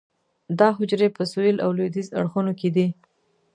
دا 0.59 0.67
حجرې 0.77 1.09
په 1.17 1.23
سویل 1.31 1.57
او 1.65 1.69
لویدیځ 1.77 2.07
اړخونو 2.19 2.51
کې 2.59 2.69
دي. 2.75 2.87